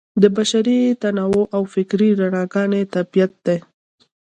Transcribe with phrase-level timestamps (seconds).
[0.21, 3.57] د بشري تنوع او فکري رنګارنګۍ طبیعت دی.